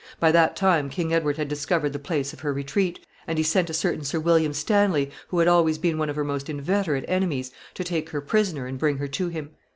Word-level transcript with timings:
By 0.19 0.31
that 0.31 0.55
time 0.55 0.89
King 0.89 1.13
Edward 1.13 1.37
had 1.37 1.47
discovered 1.47 1.93
the 1.93 1.99
place 1.99 2.33
of 2.33 2.39
her 2.39 2.51
retreat, 2.51 3.05
and 3.27 3.37
he 3.37 3.43
sent 3.43 3.69
a 3.69 3.73
certain 3.75 4.03
Sir 4.03 4.19
William 4.19 4.51
Stanley, 4.51 5.11
who 5.27 5.37
had 5.37 5.47
always 5.47 5.77
been 5.77 5.99
one 5.99 6.09
of 6.09 6.15
her 6.15 6.23
most 6.23 6.49
inveterate 6.49 7.05
enemies, 7.07 7.51
to 7.75 7.83
take 7.83 8.09
her 8.09 8.19
prisoner 8.19 8.65
and 8.65 8.79
bring 8.79 8.97
her 8.97 9.07
to 9.09 9.27
him. 9.27 9.51